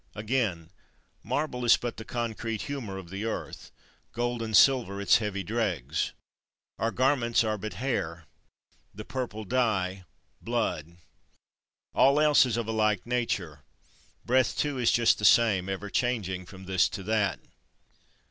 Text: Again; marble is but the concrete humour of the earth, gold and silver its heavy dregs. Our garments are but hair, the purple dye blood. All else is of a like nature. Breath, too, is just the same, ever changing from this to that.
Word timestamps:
Again; 0.15 0.71
marble 1.21 1.63
is 1.63 1.77
but 1.77 1.97
the 1.97 2.03
concrete 2.05 2.63
humour 2.63 2.97
of 2.97 3.11
the 3.11 3.23
earth, 3.25 3.69
gold 4.13 4.41
and 4.41 4.57
silver 4.57 4.99
its 4.99 5.17
heavy 5.19 5.43
dregs. 5.43 6.13
Our 6.79 6.89
garments 6.89 7.43
are 7.43 7.55
but 7.59 7.73
hair, 7.75 8.25
the 8.95 9.05
purple 9.05 9.43
dye 9.43 10.05
blood. 10.41 10.97
All 11.93 12.19
else 12.19 12.47
is 12.47 12.57
of 12.57 12.67
a 12.67 12.71
like 12.71 13.05
nature. 13.05 13.59
Breath, 14.25 14.57
too, 14.57 14.79
is 14.79 14.91
just 14.91 15.19
the 15.19 15.23
same, 15.23 15.69
ever 15.69 15.91
changing 15.91 16.47
from 16.47 16.65
this 16.65 16.89
to 16.89 17.03
that. 17.03 17.39